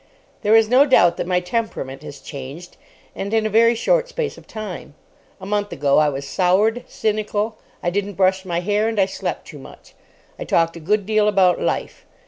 There 0.41 0.55
is 0.55 0.67
no 0.67 0.83
doubt 0.83 1.17
that 1.17 1.27
my 1.27 1.39
temperament 1.39 2.01
has 2.01 2.21
changed, 2.21 2.75
and 3.15 3.31
in 3.35 3.45
a 3.45 3.51
very 3.51 3.75
short 3.75 4.07
space 4.09 4.35
of 4.35 4.47
time. 4.47 4.95
A 5.39 5.45
month 5.45 5.71
ago 5.71 5.99
I 5.99 6.09
was 6.09 6.27
soured, 6.27 6.83
cynical, 6.87 7.59
I 7.83 7.91
didn't 7.91 8.13
brush 8.15 8.43
my 8.43 8.61
hair, 8.61 8.87
and 8.87 8.99
I 8.99 9.05
slept 9.05 9.45
too 9.45 9.59
much. 9.59 9.93
I 10.39 10.43
talked 10.43 10.75
a 10.75 10.79
good 10.79 11.05
deal 11.05 11.27
about 11.27 11.61
Life. 11.61 12.07